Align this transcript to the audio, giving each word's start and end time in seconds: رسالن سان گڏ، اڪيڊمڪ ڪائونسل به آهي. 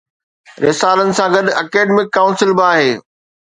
رسالن 0.65 1.09
سان 1.17 1.29
گڏ، 1.33 1.45
اڪيڊمڪ 1.61 2.05
ڪائونسل 2.15 2.51
به 2.59 2.63
آهي. 2.71 2.91